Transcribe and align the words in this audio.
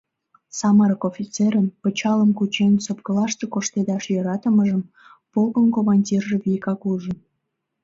Самырык 0.59 1.01
офицерын, 1.09 1.67
пычалым 1.81 2.31
кучен, 2.37 2.73
сопкылаште 2.85 3.45
коштедаш 3.53 4.03
йӧратымыжым 4.13 4.81
полкын 5.31 5.67
командирже 5.75 6.35
вигак 6.43 6.81
ужын. 6.91 7.17